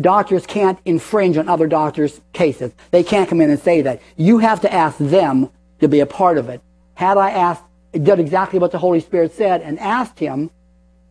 [0.00, 2.72] doctors can't infringe on other doctors' cases.
[2.90, 4.02] They can't come in and say that.
[4.16, 5.50] You have to ask them
[5.80, 6.60] to be a part of it.
[6.94, 10.50] Had I asked, did exactly what the Holy Spirit said and asked him,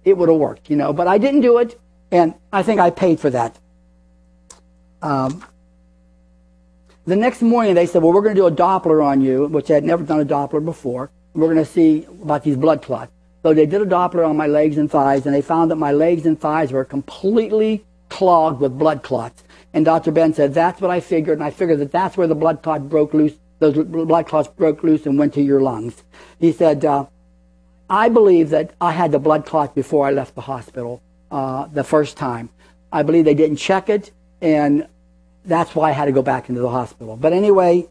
[0.04, 0.94] it would have worked, you know.
[0.94, 1.80] But I didn't do it,
[2.12, 3.58] and I think I paid for that.
[5.02, 5.46] Um,
[7.06, 9.72] the next morning, they said, well, we're going to do a Doppler on you, which
[9.72, 11.10] I had never done a Doppler before.
[11.34, 13.12] We're going to see about these blood clots.
[13.44, 15.92] So they did a Doppler on my legs and thighs, and they found that my
[15.92, 19.44] legs and thighs were completely clogged with blood clots.
[19.74, 20.12] And Dr.
[20.12, 22.88] Ben said, that's what I figured, and I figured that that's where the blood clot
[22.90, 26.04] broke loose, those blood clots broke loose and went to your lungs.
[26.40, 27.06] He said, uh,
[27.90, 31.84] I believe that I had the blood clot before I left the hospital uh, the
[31.84, 32.50] first time.
[32.92, 34.12] I believe they didn't check it,
[34.42, 34.88] and
[35.46, 37.16] that's why I had to go back into the hospital.
[37.16, 37.88] But anyway,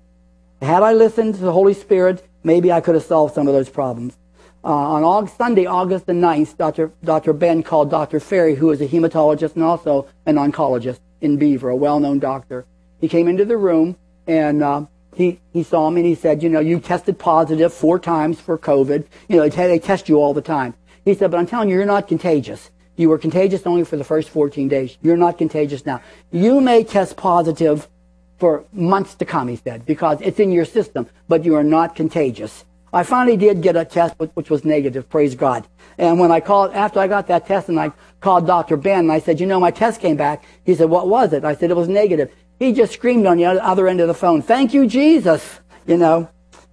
[0.62, 3.68] had I listened to the Holy Spirit, maybe I could have solved some of those
[3.68, 4.16] problems.
[4.62, 6.92] Uh, on August, Sunday, August the 9th, Dr.
[7.02, 7.32] Dr.
[7.32, 8.20] Ben called Dr.
[8.20, 12.66] Ferry, who is a hematologist and also an oncologist in Beaver, a well-known doctor.
[13.00, 14.84] He came into the room and uh,
[15.14, 18.58] he, he saw me and he said, you know, you tested positive four times for
[18.58, 19.06] COVID.
[19.28, 20.74] You know, they, they test you all the time.
[21.04, 22.70] He said, but I'm telling you, you're not contagious.
[23.00, 24.98] You were contagious only for the first 14 days.
[25.00, 26.02] You're not contagious now.
[26.30, 27.88] You may test positive
[28.36, 31.96] for months to come, he said, because it's in your system, but you are not
[31.96, 32.66] contagious.
[32.92, 35.66] I finally did get a test which was negative, praise God.
[35.96, 38.76] And when I called, after I got that test and I called Dr.
[38.76, 40.44] Ben and I said, you know, my test came back.
[40.66, 41.42] He said, what was it?
[41.42, 42.30] I said, it was negative.
[42.58, 46.28] He just screamed on the other end of the phone, thank you, Jesus, you know.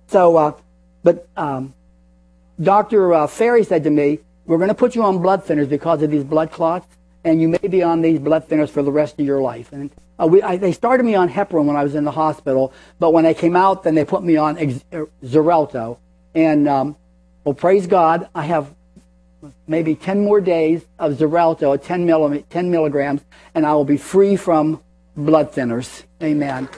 [0.07, 0.51] So, uh,
[1.03, 1.73] but um,
[2.59, 3.13] Dr.
[3.13, 6.09] Uh, Ferry said to me, we're going to put you on blood thinners because of
[6.09, 6.87] these blood clots,
[7.23, 9.71] and you may be on these blood thinners for the rest of your life.
[9.73, 12.73] And uh, we, I, they started me on heparin when I was in the hospital,
[12.97, 14.83] but when I came out, then they put me on ex-
[15.23, 15.97] Xarelto.
[16.33, 16.95] And, um,
[17.43, 18.73] well, praise God, I have
[19.67, 23.21] maybe 10 more days of Xarelto 10, millim- 10 milligrams,
[23.53, 24.81] and I will be free from
[25.15, 26.03] blood thinners.
[26.23, 26.69] Amen.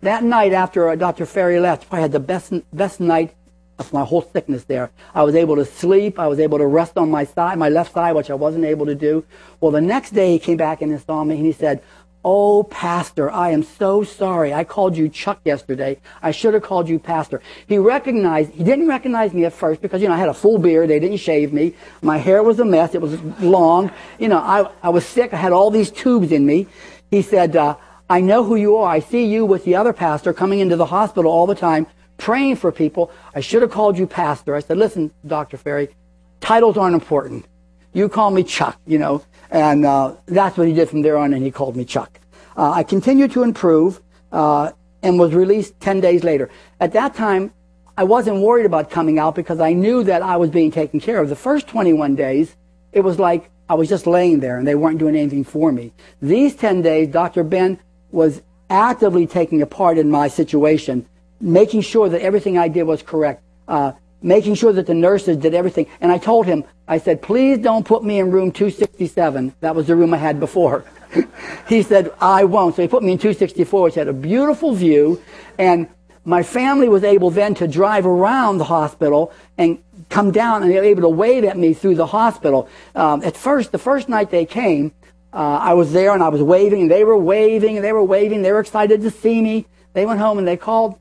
[0.00, 1.26] That night after uh, Dr.
[1.26, 3.34] Ferry left, I had the best, best night
[3.78, 4.90] of my whole sickness there.
[5.14, 6.18] I was able to sleep.
[6.18, 8.86] I was able to rest on my side, my left side, which I wasn't able
[8.86, 9.24] to do.
[9.60, 11.82] Well, the next day he came back and saw me and he said,
[12.24, 14.52] Oh, Pastor, I am so sorry.
[14.52, 15.98] I called you Chuck yesterday.
[16.20, 17.40] I should have called you Pastor.
[17.68, 20.58] He recognized, he didn't recognize me at first because, you know, I had a full
[20.58, 20.90] beard.
[20.90, 21.74] They didn't shave me.
[22.02, 22.94] My hair was a mess.
[22.94, 23.92] It was long.
[24.18, 25.32] You know, I, I was sick.
[25.32, 26.66] I had all these tubes in me.
[27.10, 27.76] He said, uh,
[28.10, 28.90] I know who you are.
[28.90, 32.56] I see you with the other pastor coming into the hospital all the time, praying
[32.56, 33.10] for people.
[33.34, 34.54] I should have called you Pastor.
[34.54, 35.58] I said, listen, Dr.
[35.58, 35.94] Ferry,
[36.40, 37.44] titles aren't important.
[37.92, 39.22] You call me Chuck, you know.
[39.50, 42.18] And uh, that's what he did from there on, and he called me Chuck.
[42.56, 44.00] Uh, I continued to improve
[44.32, 46.50] uh, and was released 10 days later.
[46.80, 47.52] At that time,
[47.96, 51.20] I wasn't worried about coming out because I knew that I was being taken care
[51.20, 51.28] of.
[51.28, 52.56] The first 21 days,
[52.92, 55.92] it was like I was just laying there and they weren't doing anything for me.
[56.22, 57.44] These 10 days, Dr.
[57.44, 57.78] Ben
[58.10, 61.06] was actively taking a part in my situation,
[61.40, 63.92] making sure that everything I did was correct, uh,
[64.22, 65.86] making sure that the nurses did everything.
[66.00, 69.54] And I told him, I said, please don't put me in room 267.
[69.60, 70.84] That was the room I had before.
[71.68, 72.76] he said, I won't.
[72.76, 75.22] So he put me in 264, which had a beautiful view.
[75.58, 75.88] And
[76.24, 80.76] my family was able then to drive around the hospital and come down and they
[80.76, 82.68] were able to wave at me through the hospital.
[82.94, 84.92] Um, at first, the first night they came,
[85.32, 88.02] uh, I was there and I was waving and they were waving and they were
[88.02, 88.42] waving.
[88.42, 89.66] They were excited to see me.
[89.92, 90.98] They went home and they called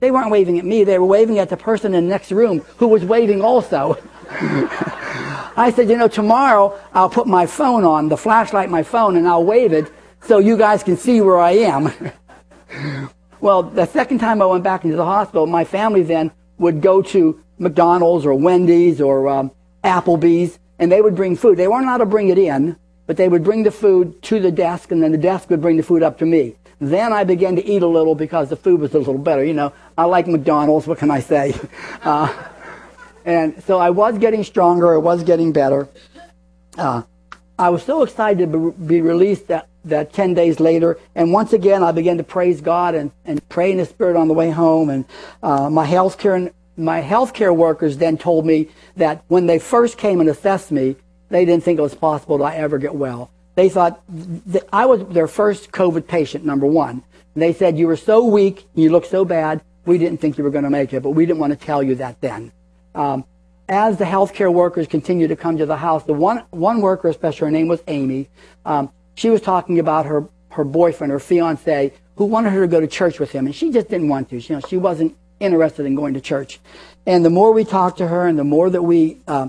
[0.00, 2.60] they weren't waving at me, they were waving at the person in the next room
[2.76, 3.98] who was waving also.
[4.30, 9.26] I said, you know, tomorrow I'll put my phone on, the flashlight, my phone, and
[9.26, 9.90] I'll wave it
[10.22, 11.92] so you guys can see where I am.
[13.40, 17.02] well, the second time I went back into the hospital, my family then would go
[17.02, 19.50] to McDonald's or Wendy's or um,
[19.82, 21.56] Applebee's, and they would bring food.
[21.56, 24.52] They weren't allowed to bring it in, but they would bring the food to the
[24.52, 26.56] desk, and then the desk would bring the food up to me.
[26.80, 29.44] Then I began to eat a little because the food was a little better.
[29.44, 30.86] You know, I like McDonald's.
[30.86, 31.54] What can I say?
[32.02, 32.32] Uh,
[33.24, 34.94] and so I was getting stronger.
[34.94, 35.88] I was getting better.
[36.78, 37.02] Uh,
[37.58, 40.96] I was so excited to be released that, that 10 days later.
[41.14, 44.28] And once again, I began to praise God and, and pray in the Spirit on
[44.28, 44.88] the way home.
[44.88, 45.04] And
[45.42, 50.28] uh, my healthcare my healthcare workers then told me that when they first came and
[50.28, 50.96] assessed me,
[51.28, 53.30] they didn't think it was possible that I ever get well.
[53.56, 54.00] They thought
[54.72, 57.02] I was their first COVID patient, number one.
[57.34, 60.50] They said, you were so weak, you looked so bad, we didn't think you were
[60.50, 62.52] going to make it, but we didn't want to tell you that then.
[62.94, 63.24] Um,
[63.68, 67.46] as the healthcare workers continued to come to the house, the one one worker, especially
[67.46, 68.28] her name was Amy,
[68.64, 72.80] um, she was talking about her her boyfriend, her fiance, who wanted her to go
[72.80, 74.38] to church with him, and she just didn't want to.
[74.38, 76.60] You know, she wasn't interested in going to church.
[77.06, 79.48] And the more we talked to her, and the more that we uh,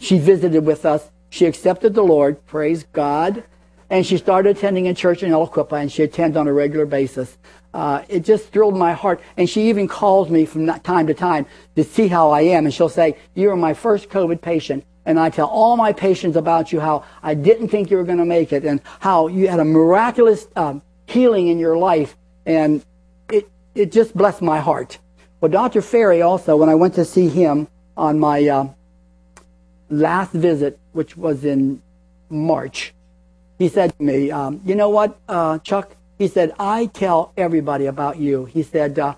[0.00, 2.44] she visited with us, she accepted the Lord.
[2.46, 3.44] Praise God.
[3.90, 7.38] And she started attending a church in Aliquippa, and she attends on a regular basis.
[7.72, 9.20] Uh, it just thrilled my heart.
[9.36, 12.64] And she even calls me from time to time to see how I am.
[12.64, 14.84] And she'll say, You are my first COVID patient.
[15.06, 18.18] And I tell all my patients about you how I didn't think you were going
[18.18, 22.14] to make it and how you had a miraculous um, healing in your life.
[22.44, 22.84] And
[23.30, 24.98] it, it just blessed my heart.
[25.40, 25.82] Well, Dr.
[25.82, 28.68] Ferry also, when I went to see him on my uh,
[29.88, 31.80] last visit, which was in
[32.28, 32.92] March,
[33.56, 35.94] he said to me, um, You know what, uh, Chuck?
[36.18, 38.46] He said, I tell everybody about you.
[38.46, 39.14] He said, uh,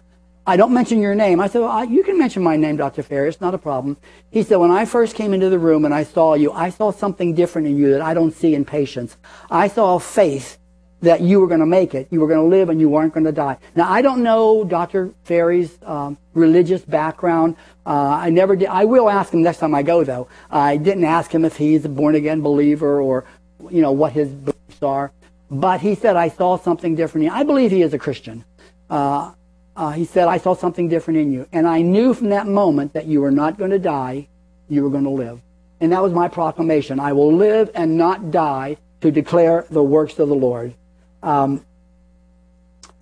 [0.46, 1.40] I don't mention your name.
[1.40, 3.02] I said, well, you can mention my name, Dr.
[3.02, 3.28] Ferry.
[3.28, 3.96] It's not a problem.
[4.30, 6.90] He said, when I first came into the room and I saw you, I saw
[6.90, 9.16] something different in you that I don't see in patients.
[9.50, 10.58] I saw a faith
[11.02, 12.08] that you were going to make it.
[12.10, 13.56] You were going to live and you weren't going to die.
[13.74, 15.12] Now, I don't know Dr.
[15.24, 17.56] Ferry's um, religious background.
[17.86, 18.68] Uh, I never did.
[18.68, 20.28] I will ask him next time I go, though.
[20.50, 23.24] I didn't ask him if he's a born again believer or,
[23.70, 25.12] you know, what his beliefs are.
[25.50, 27.30] But he said, I saw something different.
[27.30, 28.44] I believe he is a Christian.
[28.88, 29.32] Uh,
[29.74, 31.48] uh, he said, I saw something different in you.
[31.52, 34.28] And I knew from that moment that you were not going to die,
[34.68, 35.40] you were going to live.
[35.80, 37.00] And that was my proclamation.
[37.00, 40.74] I will live and not die to declare the works of the Lord.
[41.22, 41.64] Um,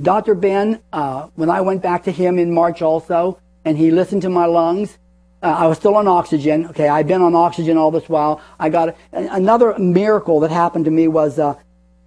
[0.01, 0.35] Dr.
[0.35, 4.29] Ben, uh, when I went back to him in March also, and he listened to
[4.29, 4.97] my lungs,
[5.43, 6.67] uh, I was still on oxygen.
[6.67, 8.41] Okay, I've been on oxygen all this while.
[8.59, 11.55] I got another miracle that happened to me was uh,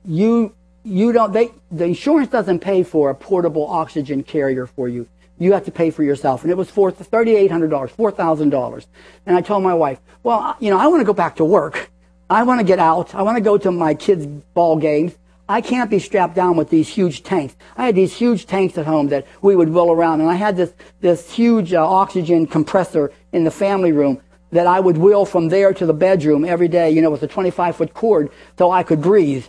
[0.05, 5.07] you you don't they the insurance doesn't pay for a portable oxygen carrier for you.
[5.37, 8.11] You have to pay for yourself, and it was for thirty eight hundred dollars, four
[8.11, 8.87] thousand dollars.
[9.25, 11.89] And I told my wife, well, you know, I want to go back to work.
[12.29, 13.15] I want to get out.
[13.15, 15.17] I want to go to my kids' ball games.
[15.51, 17.57] I can't be strapped down with these huge tanks.
[17.75, 20.55] I had these huge tanks at home that we would wheel around, and I had
[20.55, 25.49] this this huge uh, oxygen compressor in the family room that I would wheel from
[25.49, 28.83] there to the bedroom every day, you know, with a 25 foot cord so I
[28.83, 29.45] could breathe.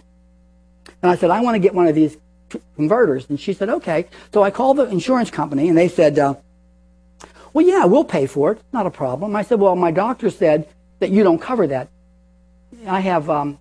[1.03, 2.17] And I said, I want to get one of these
[2.75, 3.29] converters.
[3.29, 4.07] And she said, okay.
[4.33, 6.35] So I called the insurance company and they said, uh,
[7.53, 8.61] well, yeah, we'll pay for it.
[8.73, 9.35] Not a problem.
[9.35, 10.69] I said, well, my doctor said
[11.01, 11.89] that you don't cover that.
[12.87, 13.59] I have um,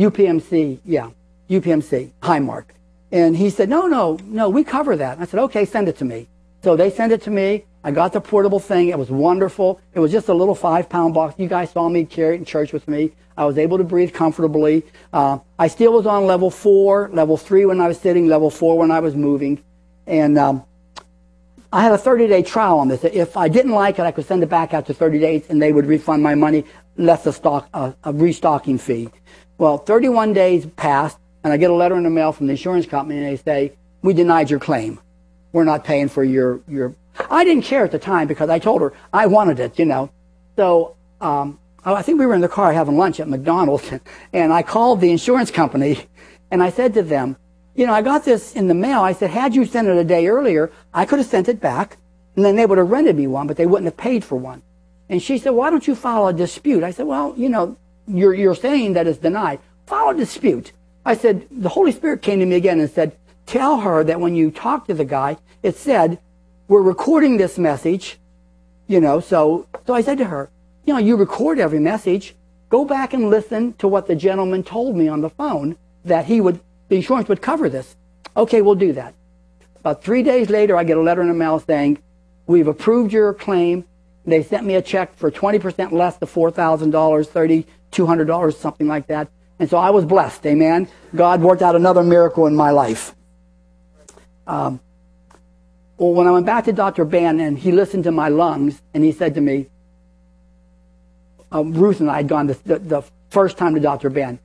[0.00, 1.10] UPMC, yeah,
[1.50, 2.64] UPMC, Highmark.
[3.12, 5.18] And he said, no, no, no, we cover that.
[5.20, 6.26] I said, okay, send it to me.
[6.62, 7.64] So they sent it to me.
[7.84, 8.88] I got the portable thing.
[8.88, 9.80] It was wonderful.
[9.92, 11.34] It was just a little five pound box.
[11.38, 13.12] You guys saw me carry it in church with me.
[13.36, 14.84] I was able to breathe comfortably.
[15.12, 18.78] Uh, I still was on level four, level three when I was sitting, level four
[18.78, 19.62] when I was moving.
[20.06, 20.64] And um,
[21.72, 23.04] I had a 30 day trial on this.
[23.04, 25.72] If I didn't like it, I could send it back after 30 days and they
[25.72, 26.64] would refund my money
[26.96, 29.08] less a, stock, uh, a restocking fee.
[29.60, 32.86] Well, 31 days passed and I get a letter in the mail from the insurance
[32.86, 34.98] company and they say, we denied your claim.
[35.52, 36.94] We're not paying for your, your
[37.28, 40.08] I didn't care at the time because I told her I wanted it, you know.
[40.56, 43.92] So um, I think we were in the car having lunch at McDonald's,
[44.32, 46.06] and I called the insurance company,
[46.50, 47.36] and I said to them,
[47.74, 49.02] you know, I got this in the mail.
[49.02, 51.98] I said, had you sent it a day earlier, I could have sent it back,
[52.34, 54.62] and then they would have rented me one, but they wouldn't have paid for one.
[55.10, 56.82] And she said, why don't you file a dispute?
[56.82, 57.76] I said, well, you know,
[58.10, 59.60] you're, you're saying that it's denied.
[59.86, 60.72] File a dispute.
[61.04, 64.34] I said, the Holy Spirit came to me again and said, tell her that when
[64.34, 66.18] you talk to the guy, it said
[66.68, 68.18] we're recording this message,
[68.86, 70.50] you know, so, so I said to her,
[70.84, 72.34] you know, you record every message.
[72.68, 76.40] Go back and listen to what the gentleman told me on the phone that he
[76.40, 77.96] would, the insurance would cover this.
[78.36, 79.14] Okay, we'll do that.
[79.80, 81.98] About three days later, I get a letter in the mail saying,
[82.46, 83.84] we've approved your claim.
[84.26, 87.26] They sent me a check for 20% less the $4,000,
[87.92, 89.28] $3,200, something like that.
[89.58, 90.46] And so I was blessed.
[90.46, 90.88] Amen.
[91.14, 93.14] God worked out another miracle in my life.
[94.46, 94.80] Um,
[95.98, 97.04] well, when I went back to Dr.
[97.14, 99.66] And he listened to my lungs and he said to me,
[101.52, 104.08] um, Ruth and I had gone the, the, the first time to Dr.
[104.08, 104.38] Ben.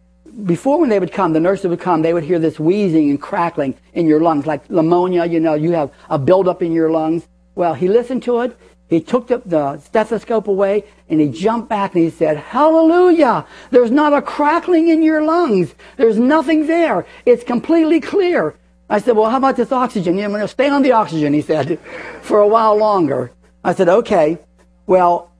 [0.43, 3.21] Before when they would come, the nurses would come, they would hear this wheezing and
[3.21, 7.25] crackling in your lungs, like pneumonia, you know, you have a buildup in your lungs.
[7.53, 8.57] Well, he listened to it.
[8.88, 13.45] He took the, the stethoscope away and he jumped back and he said, Hallelujah!
[13.71, 15.73] There's not a crackling in your lungs.
[15.97, 17.05] There's nothing there.
[17.25, 18.55] It's completely clear.
[18.89, 20.19] I said, well, how about this oxygen?
[20.19, 21.79] I'm going to stay on the oxygen, he said,
[22.21, 23.31] for a while longer.
[23.63, 24.38] I said, okay.
[24.86, 25.31] Well,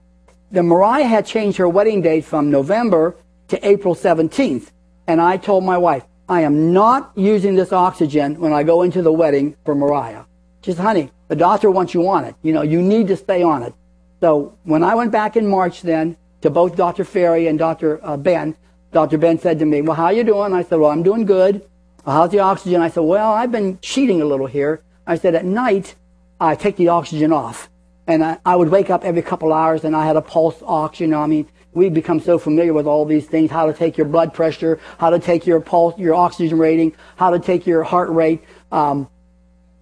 [0.50, 3.14] the Mariah had changed her wedding date from November
[3.48, 4.70] to April 17th.
[5.06, 9.00] And I told my wife, I am not using this oxygen when I go into
[9.02, 10.24] the wedding for Mariah.
[10.62, 12.34] She said, honey, the doctor wants you on it.
[12.42, 13.74] You know, you need to stay on it.
[14.20, 17.04] So when I went back in March then to both Dr.
[17.04, 18.04] Ferry and Dr.
[18.04, 18.56] Uh, Ben,
[18.92, 19.18] Dr.
[19.18, 20.52] Ben said to me, well, how you doing?
[20.52, 21.66] I said, well, I'm doing good.
[22.04, 22.80] Well, how's the oxygen?
[22.80, 24.82] I said, well, I've been cheating a little here.
[25.06, 25.96] I said, at night,
[26.40, 27.68] I take the oxygen off.
[28.06, 31.00] And I, I would wake up every couple hours and I had a pulse ox,
[31.00, 33.98] you know, I mean, we've become so familiar with all these things, how to take
[33.98, 37.82] your blood pressure, how to take your pulse, your oxygen rating, how to take your
[37.82, 39.08] heart rate, um,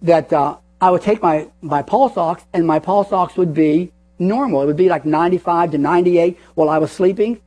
[0.01, 3.91] that, uh, I would take my, my pulse ox and my pulse ox would be
[4.19, 4.61] normal.
[4.61, 7.41] It would be like 95 to 98 while I was sleeping.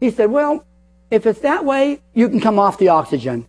[0.00, 0.64] He said, well,
[1.10, 3.46] if it's that way, you can come off the oxygen.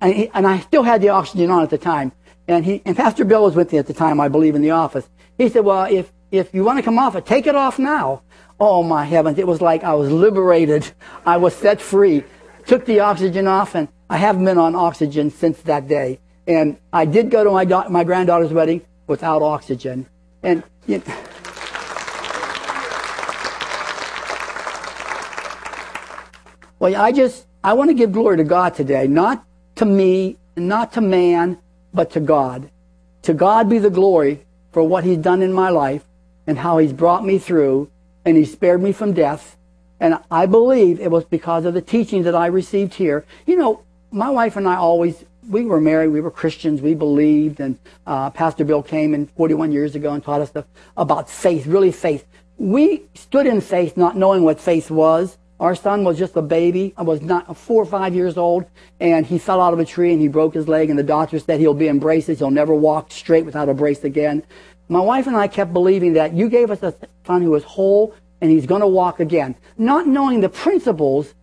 [0.00, 2.12] And, he, and I still had the oxygen on at the time.
[2.46, 4.70] And he, and Pastor Bill was with me at the time, I believe, in the
[4.70, 5.08] office.
[5.36, 8.22] He said, well, if, if you want to come off it, take it off now.
[8.60, 9.38] Oh my heavens.
[9.38, 10.90] It was like I was liberated.
[11.24, 12.24] I was set free.
[12.66, 16.18] Took the oxygen off and I haven't been on oxygen since that day.
[16.48, 20.06] And I did go to my, my granddaughter's wedding without oxygen.
[20.42, 21.14] And, you know,
[26.80, 29.44] Well, I just, I want to give glory to God today, not
[29.76, 31.58] to me, not to man,
[31.92, 32.70] but to God.
[33.22, 36.04] To God be the glory for what He's done in my life
[36.46, 37.90] and how He's brought me through
[38.24, 39.56] and He spared me from death.
[39.98, 43.26] And I believe it was because of the teaching that I received here.
[43.44, 43.82] You know,
[44.12, 48.30] my wife and I always, we were married, we were Christians, we believed, and uh,
[48.30, 50.52] Pastor Bill came in 41 years ago and taught us
[50.96, 52.26] about faith, really faith.
[52.58, 55.38] We stood in faith not knowing what faith was.
[55.60, 56.94] Our son was just a baby.
[56.96, 58.66] I was not four or five years old,
[59.00, 60.88] and he fell out of a tree and he broke his leg.
[60.90, 62.38] And the doctor said he'll be in braces.
[62.38, 64.44] He'll never walk straight without a brace again.
[64.88, 66.94] My wife and I kept believing that you gave us a
[67.26, 71.34] son who was whole and he's going to walk again, not knowing the principles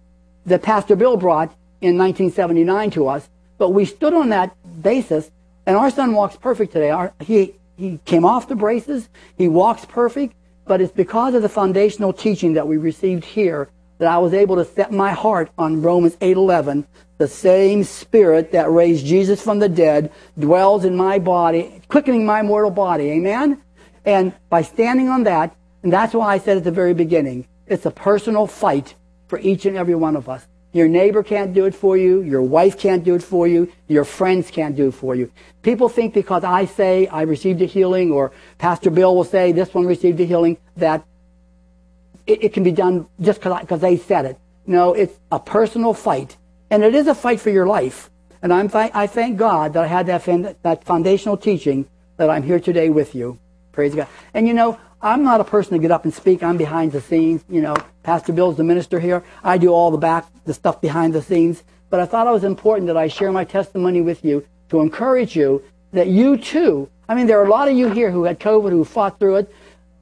[0.46, 1.50] that Pastor Bill brought
[1.82, 3.30] in 1979 to us.
[3.58, 5.32] But we stood on that basis,
[5.66, 6.90] and our son walks perfect today.
[6.90, 9.10] Our, he he came off the braces.
[9.38, 10.34] He walks perfect,
[10.66, 14.58] but it's because of the foundational teaching that we received here that I was able
[14.58, 16.86] to set my heart on Romans 8:11.
[17.18, 22.42] The same spirit that raised Jesus from the dead dwells in my body, quickening my
[22.42, 23.12] mortal body.
[23.12, 23.62] Amen?
[24.04, 27.86] And by standing on that, and that's why I said at the very beginning, it's
[27.86, 28.96] a personal fight
[29.28, 30.46] for each and every one of us.
[30.76, 32.22] Your neighbor can't do it for you.
[32.22, 33.72] Your wife can't do it for you.
[33.88, 35.32] Your friends can't do it for you.
[35.62, 39.74] People think because I say I received a healing or Pastor Bill will say this
[39.74, 41.06] one received a healing that
[42.28, 44.38] it, it can be done just because they said it.
[44.68, 46.36] No, it's a personal fight.
[46.70, 48.10] And it is a fight for your life.
[48.42, 52.44] And I'm th- I thank God that I had that, that foundational teaching that I'm
[52.44, 53.40] here today with you.
[53.72, 54.10] Praise God.
[54.34, 56.42] And you know, I'm not a person to get up and speak.
[56.42, 57.46] I'm behind the scenes.
[57.48, 59.24] You know, Pastor Bill's the minister here.
[59.44, 61.62] I do all the back, the stuff behind the scenes.
[61.92, 65.36] But I thought it was important that I share my testimony with you to encourage
[65.36, 65.62] you
[65.94, 68.72] that you too, I mean, there are a lot of you here who had COVID,
[68.72, 69.54] who fought through it.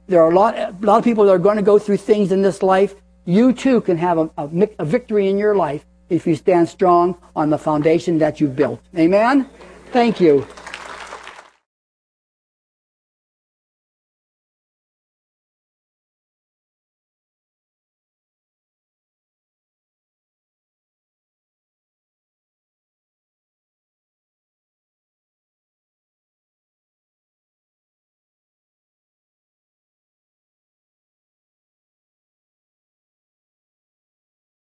[0.06, 2.32] There are a lot, a lot of people that are going to go through things
[2.32, 2.94] in this life.
[3.26, 7.18] You too can have a, a, a victory in your life if you stand strong
[7.36, 8.80] on the foundation that you've built.
[8.96, 9.50] Amen?
[9.92, 10.46] Thank you.